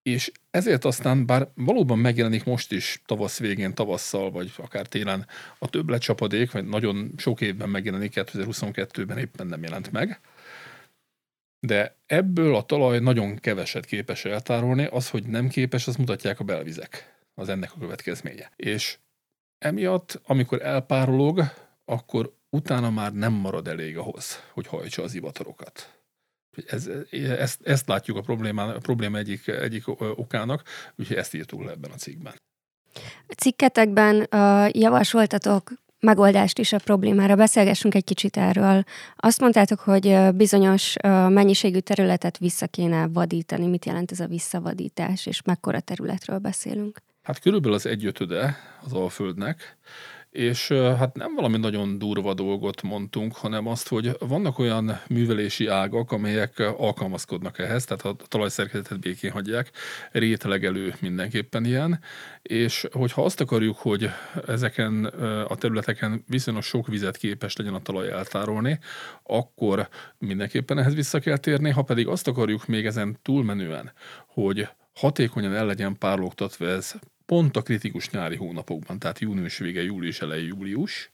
És 0.03 0.33
ezért 0.51 0.85
aztán, 0.85 1.27
bár 1.27 1.49
valóban 1.55 1.99
megjelenik 1.99 2.45
most 2.45 2.73
is 2.73 3.03
tavasz 3.07 3.39
végén, 3.39 3.75
tavasszal, 3.75 4.31
vagy 4.31 4.53
akár 4.57 4.87
télen 4.87 5.27
a 5.59 5.69
többletcsapadék, 5.69 6.51
vagy 6.51 6.65
nagyon 6.65 7.13
sok 7.17 7.41
évben 7.41 7.69
megjelenik, 7.69 8.13
2022-ben 8.15 9.19
éppen 9.19 9.47
nem 9.47 9.63
jelent 9.63 9.93
meg, 9.93 10.21
de 11.61 11.97
ebből 12.07 12.55
a 12.55 12.63
talaj 12.63 12.99
nagyon 12.99 13.37
keveset 13.37 13.85
képes 13.85 14.25
eltárolni, 14.25 14.85
az, 14.85 15.11
hogy 15.11 15.27
nem 15.27 15.49
képes, 15.49 15.87
az 15.87 15.97
mutatják 15.97 16.41
a 16.41 16.45
belvizek, 16.45 17.21
az 17.35 17.49
ennek 17.49 17.73
a 17.75 17.79
következménye. 17.79 18.51
És 18.57 18.99
emiatt, 19.59 20.21
amikor 20.25 20.63
elpárolog, 20.63 21.43
akkor 21.85 22.35
utána 22.51 22.91
már 22.91 23.13
nem 23.13 23.33
marad 23.33 23.69
elég 23.69 23.97
ahhoz, 23.97 24.43
hogy 24.53 24.67
hajtsa 24.67 25.03
az 25.03 25.15
ivatarokat. 25.15 26.00
Ez, 26.67 26.89
ezt, 27.39 27.61
ezt 27.63 27.89
látjuk 27.89 28.17
a, 28.17 28.21
problémá, 28.21 28.65
a 28.65 28.79
probléma 28.79 29.19
egyik, 29.19 29.47
egyik 29.47 29.85
okának, 29.99 30.63
úgyhogy 30.97 31.17
ezt 31.17 31.35
írtuk 31.35 31.65
le 31.65 31.71
ebben 31.71 31.91
a 31.91 31.97
cikkben. 31.97 32.35
A 33.29 33.33
cikketekben 33.37 34.17
uh, 34.17 34.69
javasoltatok 34.71 35.73
megoldást 36.01 36.59
is 36.59 36.73
a 36.73 36.79
problémára. 36.79 37.35
Beszélgessünk 37.35 37.95
egy 37.95 38.05
kicsit 38.05 38.37
erről. 38.37 38.85
Azt 39.17 39.41
mondtátok, 39.41 39.81
hogy 39.81 40.17
bizonyos 40.35 40.95
mennyiségű 41.29 41.79
területet 41.79 42.39
vissza 42.39 42.67
kéne 42.67 43.09
vadítani. 43.09 43.67
Mit 43.67 43.85
jelent 43.85 44.11
ez 44.11 44.21
a 44.21 44.27
visszavadítás, 44.27 45.27
és 45.27 45.43
mekkora 45.43 45.81
területről 45.81 46.39
beszélünk? 46.39 46.99
Hát 47.23 47.39
körülbelül 47.39 47.77
az 47.77 47.87
egyötöde 47.87 48.57
az 48.85 48.93
Alföldnek, 48.93 49.77
és 50.31 50.69
hát 50.69 51.15
nem 51.15 51.35
valami 51.35 51.59
nagyon 51.59 51.99
durva 51.99 52.35
dolgot 52.35 52.83
mondtunk, 52.83 53.37
hanem 53.37 53.67
azt, 53.67 53.89
hogy 53.89 54.17
vannak 54.19 54.59
olyan 54.59 55.01
művelési 55.09 55.67
ágak, 55.67 56.13
amelyek 56.13 56.59
alkalmazkodnak 56.59 57.59
ehhez, 57.59 57.85
tehát 57.85 58.05
a 58.05 58.17
talajszerkezetet 58.29 59.01
békén 59.01 59.31
hagyják, 59.31 59.71
rételegelő 60.13 60.95
mindenképpen 61.01 61.65
ilyen, 61.65 62.01
és 62.43 62.87
hogyha 62.93 63.25
azt 63.25 63.41
akarjuk, 63.41 63.77
hogy 63.77 64.11
ezeken 64.47 65.05
a 65.49 65.57
területeken 65.57 66.25
viszonylag 66.27 66.63
sok 66.63 66.87
vizet 66.87 67.17
képes 67.17 67.57
legyen 67.57 67.75
a 67.75 67.83
talaj 67.83 68.11
eltárolni, 68.11 68.79
akkor 69.23 69.89
mindenképpen 70.19 70.79
ehhez 70.79 70.95
vissza 70.95 71.19
kell 71.19 71.37
térni, 71.37 71.71
ha 71.71 71.83
pedig 71.83 72.07
azt 72.07 72.29
akarjuk 72.29 72.67
még 72.67 72.87
ezen 72.87 73.19
túlmenően, 73.23 73.93
hogy 74.27 74.69
hatékonyan 74.95 75.55
el 75.55 75.67
legyen 75.67 75.99
párlogtatva 75.99 76.67
ez 76.67 76.95
pont 77.31 77.57
a 77.57 77.63
kritikus 77.63 78.11
nyári 78.11 78.37
hónapokban, 78.37 78.99
tehát 78.99 79.19
június 79.19 79.59
vége, 79.59 79.83
július 79.83 80.21
elejé, 80.21 80.47
július, 80.47 81.11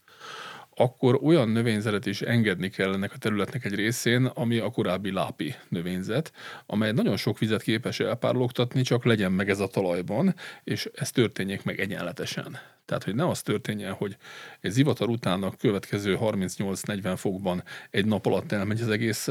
akkor 0.74 1.18
olyan 1.22 1.48
növényzetet 1.48 2.06
is 2.06 2.22
engedni 2.22 2.68
kell 2.68 2.92
ennek 2.92 3.12
a 3.12 3.18
területnek 3.18 3.64
egy 3.64 3.74
részén, 3.74 4.24
ami 4.24 4.58
a 4.58 4.70
korábbi 4.70 5.12
lápi 5.12 5.54
növényzet, 5.68 6.32
amely 6.66 6.92
nagyon 6.92 7.16
sok 7.16 7.38
vizet 7.38 7.62
képes 7.62 8.00
elpárologtatni, 8.00 8.82
csak 8.82 9.04
legyen 9.04 9.32
meg 9.32 9.50
ez 9.50 9.60
a 9.60 9.66
talajban, 9.66 10.34
és 10.64 10.88
ez 10.94 11.10
történjék 11.10 11.64
meg 11.64 11.80
egyenletesen. 11.80 12.58
Tehát, 12.84 13.04
hogy 13.04 13.14
ne 13.14 13.28
az 13.28 13.42
történjen, 13.42 13.92
hogy 13.92 14.16
egy 14.60 14.70
zivatar 14.70 15.08
után 15.08 15.42
a 15.42 15.56
következő 15.56 16.18
38-40 16.20 17.14
fokban 17.16 17.62
egy 17.90 18.06
nap 18.06 18.26
alatt 18.26 18.52
elmegy 18.52 18.80
az 18.80 18.88
egész 18.88 19.28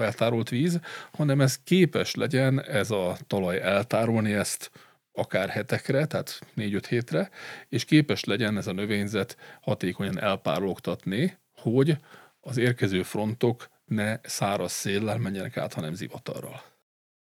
eltárolt 0.00 0.48
víz, 0.48 0.80
hanem 1.12 1.40
ez 1.40 1.58
képes 1.64 2.14
legyen 2.14 2.62
ez 2.62 2.90
a 2.90 3.16
talaj 3.26 3.60
eltárolni 3.60 4.32
ezt 4.32 4.70
akár 5.16 5.48
hetekre, 5.48 6.06
tehát 6.06 6.40
négy-öt 6.54 6.86
hétre, 6.86 7.30
és 7.68 7.84
képes 7.84 8.24
legyen 8.24 8.56
ez 8.56 8.66
a 8.66 8.72
növényzet 8.72 9.36
hatékonyan 9.60 10.20
elpárologtatni, 10.20 11.38
hogy 11.56 11.96
az 12.40 12.56
érkező 12.56 13.02
frontok 13.02 13.68
ne 13.84 14.16
száraz 14.22 14.72
széllel 14.72 15.18
menjenek 15.18 15.56
át, 15.56 15.72
hanem 15.72 15.94
zivatarral. 15.94 16.62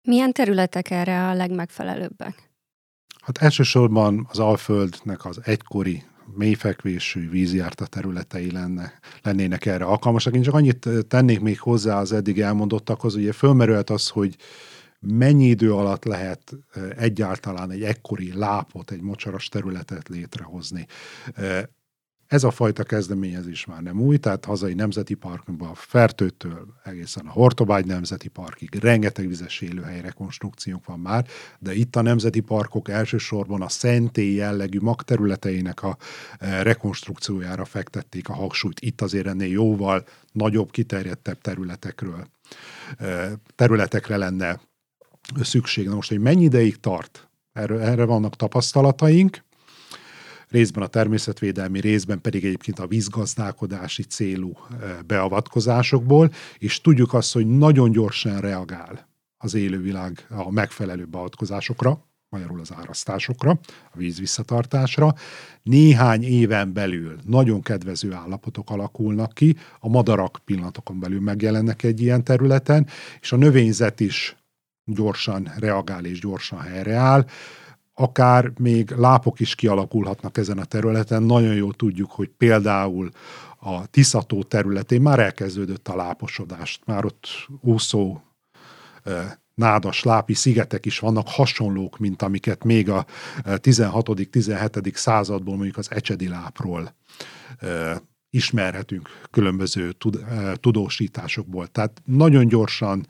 Milyen 0.02 0.32
területek 0.32 0.90
erre 0.90 1.28
a 1.28 1.34
legmegfelelőbbek? 1.34 2.52
Hát 3.22 3.38
elsősorban 3.38 4.28
az 4.30 4.40
Alföldnek 4.40 5.26
az 5.26 5.40
egykori 5.44 6.04
mélyfekvésű 6.36 7.30
vízjárta 7.30 7.86
területei 7.86 8.52
lenne, 8.52 8.94
lennének 9.22 9.66
erre 9.66 9.86
alkalmasak. 9.86 10.36
Én 10.36 10.42
csak 10.42 10.54
annyit 10.54 10.90
tennék 11.08 11.40
még 11.40 11.60
hozzá 11.60 12.00
az 12.00 12.12
eddig 12.12 12.42
elmondottakhoz, 12.42 13.16
ugye 13.16 13.32
fölmerült 13.32 13.90
az, 13.90 14.10
hogy 14.10 14.36
mennyi 15.06 15.46
idő 15.46 15.74
alatt 15.74 16.04
lehet 16.04 16.56
egyáltalán 16.98 17.72
egy 17.72 17.84
ekkori 17.84 18.34
lápot, 18.34 18.92
egy 18.92 19.02
mocsaras 19.02 19.48
területet 19.48 20.10
létrehozni. 20.10 20.88
Ez 22.28 22.44
a 22.44 22.52
fajta 22.52 22.84
kezdeményezés 22.84 23.66
már 23.66 23.82
nem 23.82 24.02
új, 24.02 24.18
tehát 24.18 24.46
hazai 24.46 24.74
nemzeti 24.74 25.14
parkokban 25.14 25.70
a 25.70 25.76
Fertőtől 25.76 26.68
egészen 26.84 27.26
a 27.26 27.32
Hortobágy 27.32 27.86
Nemzeti 27.86 28.28
Parkig 28.28 28.76
rengeteg 28.76 29.28
vizes 29.28 29.62
élőhely 29.62 30.02
rekonstrukciók 30.02 30.86
van 30.86 31.00
már, 31.00 31.28
de 31.60 31.74
itt 31.74 31.96
a 31.96 32.02
nemzeti 32.02 32.40
parkok 32.40 32.90
elsősorban 32.90 33.62
a 33.62 33.70
szentély 33.70 34.34
jellegű 34.34 34.80
magterületeinek 34.80 35.84
a 35.84 35.98
rekonstrukciójára 36.40 37.66
fektették 37.66 38.30
a 38.30 38.34
hangsúlyt. 38.34 38.80
Itt 38.80 39.02
azért 39.02 39.28
ennél 39.28 39.52
jóval 39.52 40.06
nagyobb, 40.32 40.72
kiterjedtebb 40.72 41.42
területekről 41.42 42.28
területekre 43.56 44.18
lenne 44.18 44.60
szükség. 45.42 45.88
Na 45.88 45.96
most, 45.96 46.10
hogy 46.10 46.20
mennyi 46.20 46.44
ideig 46.44 46.80
tart, 46.80 47.30
erre, 47.54 47.80
erre 47.80 48.06
vannak 48.06 48.36
tapasztalataink, 48.36 49.44
részben 50.50 50.84
a 50.84 50.88
természetvédelmi, 50.88 51.80
részben 51.80 52.22
pedig 52.22 52.46
egyébként 52.46 52.80
a 52.80 52.88
vízgazdálkodási 52.88 54.04
célú 54.04 54.58
beavatkozásokból, 55.06 56.32
és 56.58 56.82
tudjuk 56.82 57.14
azt, 57.14 57.34
hogy 57.34 57.48
nagyon 57.48 57.92
gyorsan 57.92 58.40
reagál 58.40 59.08
az 59.38 59.54
élővilág 59.54 60.26
a 60.30 60.52
megfelelő 60.52 61.06
beavatkozásokra, 61.06 62.06
magyarul 62.30 62.60
az 62.60 62.74
árasztásokra, 62.74 63.60
a 63.92 63.98
víz 63.98 64.20
visszatartásra. 64.20 65.14
Néhány 65.64 66.24
éven 66.24 66.74
belül 66.74 67.16
nagyon 67.26 67.62
kedvező 67.62 68.14
állapotok 68.14 68.70
alakulnak 68.70 69.34
ki, 69.34 69.56
a 69.80 69.90
madarak 69.90 70.40
pillanatokon 70.46 71.00
belül 71.00 71.22
megjelennek 71.22 71.84
egy 71.84 72.02
ilyen 72.02 72.24
területen, 72.24 72.88
és 73.22 73.32
a 73.32 73.36
növényzet 73.36 74.00
is 74.00 74.36
gyorsan 74.86 75.52
reagál 75.58 76.06
és 76.06 76.20
gyorsan 76.20 76.60
helyreáll. 76.60 77.26
Akár 77.94 78.52
még 78.60 78.92
lápok 78.92 79.40
is 79.40 79.56
kialakulhatnak 79.56 80.38
ezen 80.38 80.58
a 80.58 80.66
területen. 80.66 81.24
Nagyon 81.24 81.54
jól 81.54 81.74
tudjuk, 81.74 82.12
hogy 82.12 82.30
például 82.38 83.10
a 83.60 83.86
Tiszató 83.86 84.44
területén 84.44 85.02
már 85.02 85.20
elkezdődött 85.20 85.88
a 85.88 85.96
láposodást. 85.96 86.82
Már 86.86 87.06
ott 87.06 87.28
úszó 87.62 88.22
nádas 89.56 90.04
lápi 90.04 90.34
szigetek 90.34 90.86
is 90.86 91.00
vannak, 91.00 91.28
hasonlók, 91.28 91.98
mint 91.98 92.22
amiket 92.22 92.64
még 92.64 92.90
a 92.90 93.06
16.-17. 93.44 94.96
századból, 94.96 95.56
mondjuk 95.56 95.78
az 95.78 95.92
Ecsedi 95.92 96.28
lápról 96.28 96.94
ismerhetünk 98.34 99.10
különböző 99.32 99.94
eh, 100.30 100.54
tudósításokból. 100.54 101.68
Tehát 101.68 102.02
nagyon 102.06 102.48
gyorsan 102.48 103.08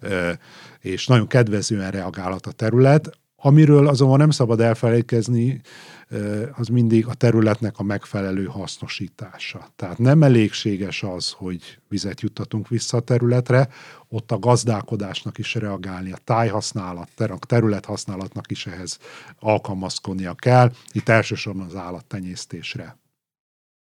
eh, 0.00 0.32
és 0.80 1.06
nagyon 1.06 1.26
kedvezően 1.26 1.90
reagálhat 1.90 2.46
a 2.46 2.52
terület. 2.52 3.18
Amiről 3.42 3.88
azonban 3.88 4.18
nem 4.18 4.30
szabad 4.30 4.60
elfelejtkezni, 4.60 5.60
az 6.52 6.68
mindig 6.68 7.06
a 7.06 7.14
területnek 7.14 7.78
a 7.78 7.82
megfelelő 7.82 8.44
hasznosítása. 8.44 9.68
Tehát 9.76 9.98
nem 9.98 10.22
elégséges 10.22 11.02
az, 11.02 11.30
hogy 11.30 11.78
vizet 11.88 12.20
juttatunk 12.20 12.68
vissza 12.68 12.96
a 12.96 13.00
területre, 13.00 13.68
ott 14.08 14.32
a 14.32 14.38
gazdálkodásnak 14.38 15.38
is 15.38 15.54
reagálni, 15.54 16.12
a 16.12 16.18
tájhasználat, 16.24 17.20
a 17.20 17.38
területhasználatnak 17.46 18.50
is 18.50 18.66
ehhez 18.66 18.98
alkalmazkodnia 19.38 20.34
kell. 20.34 20.72
Itt 20.92 21.08
elsősorban 21.08 21.66
az 21.66 21.76
állattenyésztésre 21.76 22.96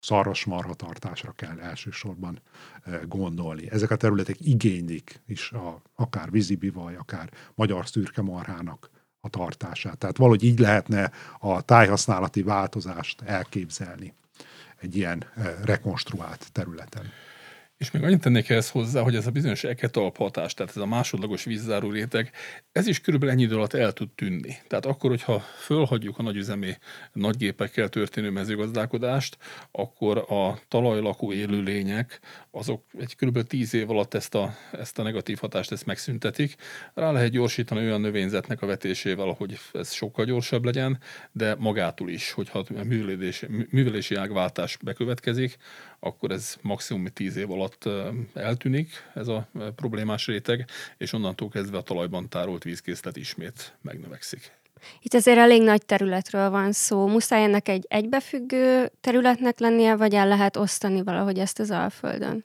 szarvasmarhatartásra 0.05 1.33
kell 1.33 1.59
elsősorban 1.59 2.41
gondolni. 3.09 3.71
Ezek 3.71 3.91
a 3.91 3.97
területek 3.97 4.37
igénylik 4.41 5.21
is 5.27 5.53
a, 5.53 5.83
akár 5.95 6.31
vízibivaj, 6.31 6.97
akár 6.97 7.31
magyar 7.55 7.87
szürke 7.87 8.23
marhának 8.23 8.91
a 9.21 9.29
tartását. 9.29 9.99
Tehát 9.99 10.17
valahogy 10.17 10.43
így 10.43 10.59
lehetne 10.59 11.11
a 11.39 11.63
tájhasználati 11.63 12.43
változást 12.43 13.23
elképzelni 13.23 14.15
egy 14.77 14.97
ilyen 14.97 15.25
rekonstruált 15.63 16.53
területen. 16.53 17.13
És 17.77 17.91
még 17.91 18.03
annyit 18.03 18.21
tennék 18.21 18.49
ehhez 18.49 18.71
hozzá, 18.71 19.03
hogy 19.03 19.17
ez 19.17 19.27
a 19.27 19.31
bizonyos 19.31 19.65
eketalp 19.65 20.17
hatás, 20.17 20.55
tehát 20.55 20.77
ez 20.77 20.83
a 20.83 20.87
másodlagos 20.87 21.45
vízzáró 21.45 21.91
réteg, 21.91 22.31
ez 22.73 22.87
is 22.87 23.01
körülbelül 23.01 23.35
ennyi 23.35 23.43
idő 23.43 23.55
alatt 23.55 23.75
el 23.75 23.93
tud 23.93 24.11
tűnni. 24.11 24.57
Tehát 24.67 24.87
akkor, 24.87 25.11
hogyha 25.11 25.41
fölhagyjuk 25.41 26.19
a 26.19 26.23
nagyüzemi 26.23 26.73
nagygépekkel 27.13 27.89
történő 27.89 28.31
mezőgazdálkodást, 28.31 29.37
akkor 29.71 30.19
a 30.19 30.59
talajlakó 30.69 31.33
élőlények, 31.33 32.21
azok 32.55 32.85
egy 32.99 33.17
körülbelül 33.17 33.49
tíz 33.49 33.75
év 33.75 33.91
alatt 33.91 34.15
ezt 34.15 34.35
a, 34.35 34.55
ezt 34.73 34.99
a 34.99 35.03
negatív 35.03 35.39
hatást 35.39 35.73
ezt 35.73 35.87
megszüntetik. 35.87 36.55
Rá 36.95 37.11
lehet 37.11 37.31
gyorsítani 37.31 37.81
olyan 37.81 38.01
növényzetnek 38.01 38.63
a 38.63 38.67
vetésével, 38.67 39.35
hogy 39.39 39.59
ez 39.73 39.93
sokkal 39.93 40.25
gyorsabb 40.25 40.65
legyen, 40.65 40.99
de 41.33 41.55
magától 41.55 42.09
is, 42.09 42.31
hogyha 42.31 42.65
művelési, 42.85 43.47
művelési 43.71 44.15
ágváltás 44.15 44.77
bekövetkezik, 44.83 45.57
akkor 45.99 46.31
ez 46.31 46.57
maximum 46.63 47.07
10 47.07 47.37
év 47.37 47.51
alatt 47.51 47.89
eltűnik 48.35 48.91
ez 49.15 49.29
a 49.29 49.49
problémás 49.77 50.27
réteg, 50.27 50.69
és 50.99 51.13
onnantól 51.13 51.49
kezdve 51.49 51.77
a 51.77 51.83
talajban 51.83 52.29
tárolt 52.29 52.63
vízkészlet 52.63 53.17
ismét 53.17 53.77
megnövekszik. 53.83 54.53
Itt 55.01 55.15
azért 55.15 55.39
elég 55.39 55.63
nagy 55.63 55.85
területről 55.87 56.51
van 56.51 56.73
szó. 56.73 57.07
Muszáj 57.07 57.43
ennek 57.43 57.69
egy 57.69 57.85
egybefüggő 57.89 58.91
területnek 59.01 59.59
lennie, 59.59 59.97
vagy 59.97 60.15
el 60.15 60.29
lehet 60.29 60.57
osztani 60.57 61.03
valahogy 61.03 61.39
ezt 61.39 61.59
az 61.59 61.71
Alföldön? 61.71 62.45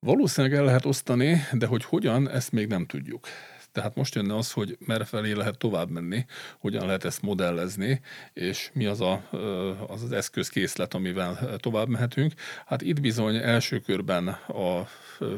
Valószínűleg 0.00 0.58
el 0.58 0.64
lehet 0.64 0.84
osztani, 0.84 1.40
de 1.52 1.66
hogy 1.66 1.84
hogyan, 1.84 2.30
ezt 2.30 2.52
még 2.52 2.66
nem 2.66 2.86
tudjuk. 2.86 3.26
Tehát 3.72 3.94
most 3.94 4.14
jönne 4.14 4.36
az, 4.36 4.52
hogy 4.52 4.76
merre 4.86 5.04
felé 5.04 5.32
lehet 5.32 5.58
tovább 5.58 5.90
menni, 5.90 6.24
hogyan 6.58 6.86
lehet 6.86 7.04
ezt 7.04 7.22
modellezni, 7.22 8.00
és 8.32 8.70
mi 8.72 8.86
az 8.86 9.00
a, 9.00 9.28
az, 9.88 10.02
az 10.02 10.12
eszközkészlet, 10.12 10.94
amivel 10.94 11.56
tovább 11.56 11.88
mehetünk. 11.88 12.32
Hát 12.66 12.82
itt 12.82 13.00
bizony 13.00 13.36
első 13.36 13.78
körben 13.78 14.28
a, 14.28 14.88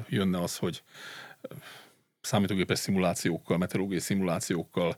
jönne 0.09 0.39
az, 0.43 0.57
hogy 0.57 0.83
számítógépes 2.21 2.79
szimulációkkal, 2.79 3.59
meteorológiai 3.59 4.01
szimulációkkal 4.01 4.97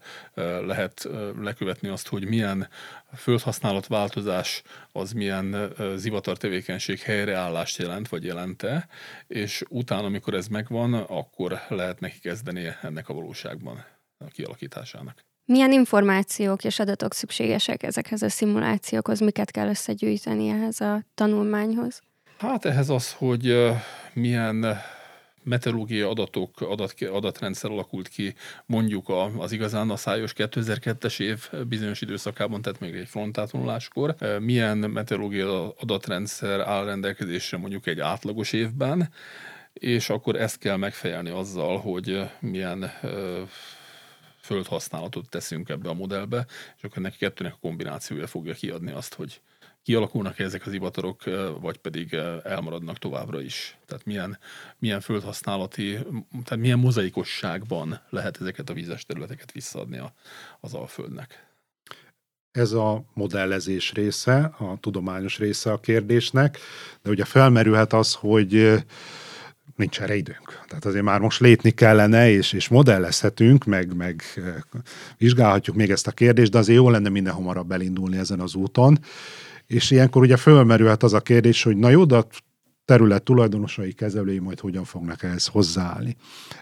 lehet 0.67 1.09
lekövetni 1.41 1.89
azt, 1.89 2.09
hogy 2.09 2.29
milyen 2.29 2.69
földhasználat 3.17 3.87
változás 3.87 4.63
az 4.93 5.13
milyen 5.13 5.73
zivatar 5.97 6.37
tevékenység 6.37 7.01
helyreállást 7.01 7.79
jelent, 7.79 8.09
vagy 8.09 8.25
jelente, 8.25 8.89
és 9.27 9.63
utána, 9.69 10.07
amikor 10.07 10.35
ez 10.35 10.47
megvan, 10.47 10.95
akkor 10.95 11.61
lehet 11.69 12.01
neki 12.01 12.19
kezdeni 12.19 12.69
ennek 12.83 13.09
a 13.09 13.15
valóságban 13.15 13.85
a 14.19 14.25
kialakításának. 14.25 15.25
Milyen 15.45 15.73
információk 15.73 16.65
és 16.65 16.79
adatok 16.79 17.15
szükségesek 17.15 17.83
ezekhez 17.83 18.23
a 18.23 18.29
szimulációkhoz? 18.29 19.21
Miket 19.21 19.51
kell 19.51 19.69
összegyűjteni 19.69 20.49
ehhez 20.49 20.81
a 20.81 21.05
tanulmányhoz? 21.15 22.01
Hát 22.39 22.65
ehhez 22.65 22.89
az, 22.89 23.13
hogy 23.13 23.73
milyen 24.13 24.77
meteorológiai 25.43 26.01
adatok, 26.01 26.61
adat, 26.61 26.95
adatrendszer 27.01 27.71
alakult 27.71 28.09
ki 28.09 28.35
mondjuk 28.67 29.13
az 29.39 29.53
igazán 29.53 29.91
a 29.91 29.97
szájos 29.97 30.33
2002-es 30.37 31.21
év 31.21 31.51
bizonyos 31.69 32.01
időszakában, 32.01 32.63
tehát 32.63 32.81
még 32.81 32.95
egy 32.95 33.09
frontátonuláskor. 33.09 34.15
Milyen 34.41 34.79
meteorológiai 34.79 35.73
adatrendszer 35.79 36.61
áll 36.61 36.85
rendelkezésre 36.85 37.59
mondjuk 37.59 37.87
egy 37.87 38.01
átlagos 38.01 38.53
évben, 38.53 39.13
és 39.73 40.11
akkor 40.11 40.37
ezt 40.37 40.59
kell 40.59 40.77
megfejelni 40.77 41.31
azzal, 41.31 41.79
hogy 41.79 42.23
milyen 42.41 42.91
földhasználatot 44.41 45.29
teszünk 45.29 45.69
ebbe 45.69 45.89
a 45.89 45.95
modellbe, 45.95 46.47
és 46.77 46.83
akkor 46.83 46.99
ennek 46.99 47.17
kettőnek 47.17 47.53
a 47.53 47.59
kombinációja 47.61 48.27
fogja 48.27 48.55
kiadni 48.55 48.91
azt, 48.91 49.15
hogy 49.15 49.41
kialakulnak 49.83 50.39
-e 50.39 50.45
ezek 50.45 50.67
az 50.67 50.73
ivatarok, 50.73 51.23
vagy 51.61 51.79
pedig 51.79 52.13
elmaradnak 52.45 52.99
továbbra 52.99 53.41
is. 53.41 53.77
Tehát 53.87 54.05
milyen, 54.05 54.39
milyen 54.79 55.01
földhasználati, 55.01 55.99
tehát 56.45 56.63
milyen 56.63 56.79
mozaikosságban 56.79 58.01
lehet 58.11 58.41
ezeket 58.41 58.71
a 58.71 58.73
vízes 58.73 59.05
területeket 59.05 59.53
visszaadni 59.53 59.99
a, 59.99 60.13
az 60.61 60.75
Alföldnek. 60.75 61.47
Ez 62.53 62.73
a 62.73 63.05
modellezés 63.15 63.93
része, 63.93 64.55
a 64.59 64.77
tudományos 64.81 65.39
része 65.39 65.73
a 65.73 65.81
kérdésnek, 65.81 66.59
de 67.03 67.11
ugye 67.11 67.25
felmerülhet 67.25 67.93
az, 67.93 68.15
hogy 68.15 68.83
nincs 69.77 70.01
erre 70.01 70.15
időnk. 70.15 70.61
Tehát 70.69 70.85
azért 70.85 71.05
már 71.05 71.21
most 71.21 71.41
létni 71.41 71.71
kellene, 71.71 72.31
és, 72.31 72.53
és 72.53 72.69
modellezhetünk, 72.69 73.65
meg, 73.65 73.97
meg 73.97 74.23
vizsgálhatjuk 75.19 75.77
még 75.77 75.91
ezt 75.91 76.07
a 76.07 76.11
kérdést, 76.11 76.51
de 76.51 76.59
azért 76.59 76.79
jó 76.79 76.91
lenne 76.91 77.09
minden 77.09 77.33
hamarabb 77.33 77.73
elindulni 77.73 78.17
ezen 78.17 78.41
az 78.41 78.55
úton. 78.55 78.99
És 79.73 79.91
ilyenkor 79.91 80.23
ugye 80.23 80.37
fölmerülhet 80.37 81.03
az 81.03 81.13
a 81.13 81.21
kérdés, 81.21 81.63
hogy 81.63 81.77
na 81.77 81.89
jó, 81.89 82.05
de 82.05 82.17
a 82.17 82.27
terület 82.85 83.23
tulajdonosai, 83.23 83.93
kezelői 83.93 84.39
majd 84.39 84.61
hogyan 84.61 84.85
fognak 84.85 85.23
ehhez 85.23 85.47
hozzáállni. 85.47 86.17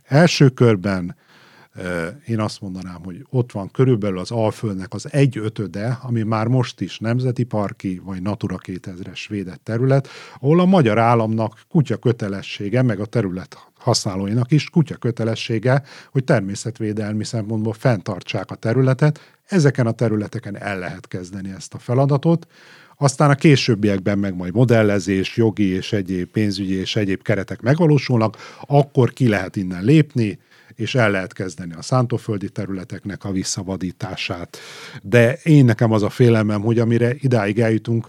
Első 0.05 0.49
körben 0.49 1.17
én 2.27 2.41
azt 2.41 2.61
mondanám, 2.61 3.01
hogy 3.05 3.27
ott 3.31 3.53
van 3.53 3.71
körülbelül 3.71 4.19
az 4.19 4.31
Alföldnek 4.31 4.95
az 4.95 5.13
egy 5.13 5.39
ötöde, 5.39 5.99
ami 6.03 6.23
már 6.23 6.47
most 6.47 6.81
is 6.81 6.99
nemzeti 6.99 7.45
parki 7.45 8.01
vagy 8.05 8.23
Natura 8.23 8.59
2000-es 8.67 9.25
védett 9.29 9.61
terület, 9.65 10.09
ahol 10.41 10.61
a 10.61 10.65
magyar 10.65 10.99
államnak 10.99 11.61
kutya 11.69 11.97
kötelessége, 11.97 12.83
meg 12.83 13.01
a 13.01 13.07
terület 13.07 13.57
használóinak 13.79 14.53
is 14.53 14.71
kutya 14.71 14.97
kötelessége, 14.97 15.83
hogy 16.11 16.25
természetvédelmi 16.25 17.25
szempontból 17.25 17.73
fenntartsák 17.73 18.51
a 18.51 18.55
területet. 18.55 19.21
Ezeken 19.47 19.87
a 19.87 19.93
területeken 19.93 20.57
el 20.57 20.79
lehet 20.79 21.09
kezdeni 21.09 21.51
ezt 21.51 21.75
a 21.75 21.79
feladatot. 21.79 22.47
Aztán 23.03 23.31
a 23.31 23.35
későbbiekben 23.35 24.19
meg 24.19 24.37
majd 24.37 24.55
modellezés, 24.55 25.37
jogi 25.37 25.69
és 25.69 25.93
egyéb 25.93 26.29
pénzügyi 26.29 26.75
és 26.75 26.97
egyéb 26.97 27.23
keretek 27.23 27.61
megvalósulnak, 27.61 28.37
akkor 28.67 29.13
ki 29.13 29.29
lehet 29.29 29.57
innen 29.57 29.85
lépni, 29.85 30.39
és 30.75 30.95
el 30.95 31.11
lehet 31.11 31.33
kezdeni 31.33 31.75
a 31.75 31.83
szántóföldi 31.83 32.49
területeknek 32.49 33.25
a 33.25 33.31
visszavadítását. 33.31 34.59
De 35.03 35.39
én 35.43 35.65
nekem 35.65 35.93
az 35.93 36.03
a 36.03 36.11
félelmem, 36.11 36.61
hogy 36.61 36.79
amire 36.79 37.15
idáig 37.21 37.61
eljutunk, 37.61 38.09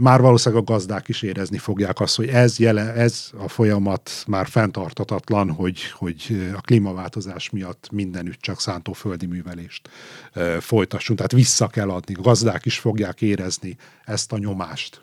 már 0.00 0.20
valószínűleg 0.20 0.62
a 0.62 0.72
gazdák 0.72 1.08
is 1.08 1.22
érezni 1.22 1.58
fogják 1.58 2.00
azt, 2.00 2.16
hogy 2.16 2.28
ez, 2.28 2.58
jelen, 2.58 2.88
ez 2.88 3.30
a 3.38 3.48
folyamat 3.48 4.10
már 4.26 4.46
fenntartatatlan, 4.46 5.50
hogy, 5.50 5.90
hogy 5.90 6.50
a 6.54 6.60
klímaváltozás 6.60 7.50
miatt 7.50 7.88
mindenütt 7.92 8.40
csak 8.40 8.60
szántóföldi 8.60 9.26
művelést 9.26 9.88
e, 10.32 10.60
folytassunk. 10.60 11.18
Tehát 11.18 11.32
vissza 11.32 11.66
kell 11.66 11.90
adni. 11.90 12.14
A 12.14 12.20
gazdák 12.20 12.64
is 12.64 12.78
fogják 12.78 13.22
érezni 13.22 13.76
ezt 14.04 14.32
a 14.32 14.38
nyomást. 14.38 15.02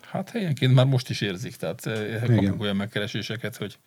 Hát 0.00 0.30
helyenként 0.30 0.74
már 0.74 0.86
most 0.86 1.10
is 1.10 1.20
érzik, 1.20 1.56
tehát 1.56 1.82
kapunk 2.26 2.60
olyan 2.60 2.76
megkereséseket, 2.76 3.56
hogy 3.56 3.78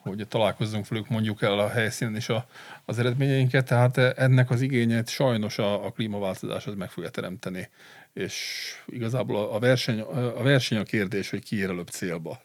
hogy 0.00 0.26
találkozzunk 0.28 0.88
velük, 0.88 1.08
mondjuk 1.08 1.42
el 1.42 1.58
a 1.58 1.68
helyszínen 1.68 2.16
is 2.16 2.28
a, 2.28 2.46
az 2.84 2.98
eredményeinket, 2.98 3.66
tehát 3.66 3.98
ennek 3.98 4.50
az 4.50 4.60
igényét 4.60 5.08
sajnos 5.08 5.58
a, 5.58 5.86
a 5.86 5.90
klímaváltozás 5.90 6.66
az 6.66 6.74
meg 6.74 6.90
fogja 6.90 7.10
teremteni 7.10 7.68
és 8.12 8.74
igazából 8.86 9.36
a 9.36 9.58
verseny, 9.58 10.00
a 10.00 10.42
verseny 10.42 10.78
a 10.78 10.82
kérdés, 10.82 11.30
hogy 11.30 11.44
ki 11.44 11.56
ér 11.56 11.68
előbb 11.68 11.88
célba. 11.88 12.42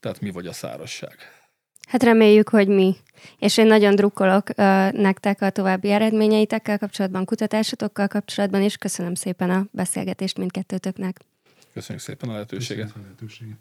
Tehát 0.00 0.20
mi 0.20 0.30
vagy 0.30 0.46
a 0.46 0.52
szárasság. 0.52 1.16
Hát 1.88 2.02
reméljük, 2.02 2.48
hogy 2.48 2.68
mi. 2.68 2.96
És 3.38 3.58
én 3.58 3.66
nagyon 3.66 3.94
drukkolok 3.94 4.48
uh, 4.48 4.54
nektek 4.92 5.42
a 5.42 5.50
további 5.50 5.90
eredményeitekkel 5.90 6.78
kapcsolatban, 6.78 7.24
kutatásotokkal 7.24 8.08
kapcsolatban, 8.08 8.62
és 8.62 8.76
köszönöm 8.76 9.14
szépen 9.14 9.50
a 9.50 9.66
beszélgetést 9.70 10.38
mindkettőtöknek. 10.38 11.20
Köszönjük 11.72 12.04
szépen 12.04 12.28
a 12.28 12.32
lehetőséget. 12.32 12.92
a 12.96 13.00
lehetőséget. 13.02 13.56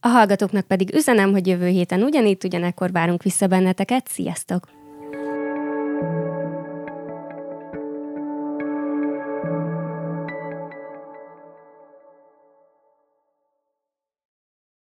A 0.00 0.08
hallgatóknak 0.08 0.66
pedig 0.66 0.94
üzenem, 0.94 1.30
hogy 1.30 1.46
jövő 1.46 1.68
héten 1.68 2.02
ugyanígy 2.02 2.44
ugyanekkor 2.44 2.92
várunk 2.92 3.22
vissza 3.22 3.46
benneteket. 3.46 4.08
Sziasztok! 4.08 4.79